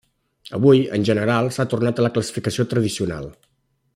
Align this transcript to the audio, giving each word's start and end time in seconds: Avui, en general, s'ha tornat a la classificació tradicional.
Avui, 0.59 0.79
en 0.97 1.05
general, 1.09 1.51
s'ha 1.57 1.67
tornat 1.75 2.01
a 2.03 2.07
la 2.07 2.13
classificació 2.17 2.69
tradicional. 2.75 3.33